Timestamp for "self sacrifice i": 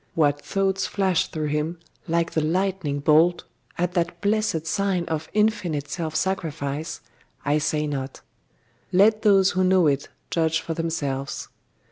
5.91-7.59